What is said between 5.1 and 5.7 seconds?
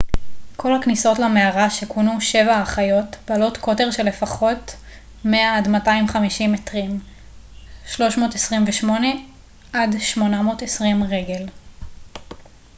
100 עד